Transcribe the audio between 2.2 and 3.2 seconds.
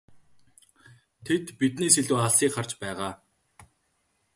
алсыг харж байгаа.